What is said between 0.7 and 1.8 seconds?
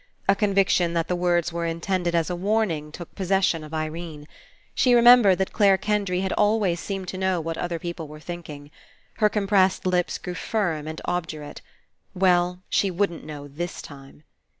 that the words were